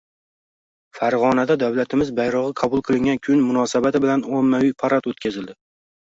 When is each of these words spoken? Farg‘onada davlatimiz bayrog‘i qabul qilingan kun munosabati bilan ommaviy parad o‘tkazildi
Farg‘onada 0.99 1.57
davlatimiz 1.63 2.09
bayrog‘i 2.21 2.55
qabul 2.63 2.83
qilingan 2.89 3.21
kun 3.29 3.45
munosabati 3.51 4.03
bilan 4.09 4.27
ommaviy 4.41 4.75
parad 4.83 5.13
o‘tkazildi 5.15 5.57